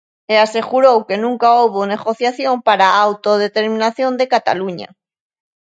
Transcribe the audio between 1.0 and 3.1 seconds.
que nunca houbo negociación para a